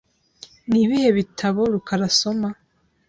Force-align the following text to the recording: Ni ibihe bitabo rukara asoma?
Ni 0.69 0.79
ibihe 0.85 1.09
bitabo 1.17 1.59
rukara 1.73 2.03
asoma? 2.11 2.49